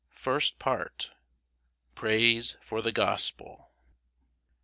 First 0.15 0.57
Part. 0.57 1.11
Praise 1.93 2.57
for 2.63 2.81
the 2.81 2.91
gospel. 2.91 3.69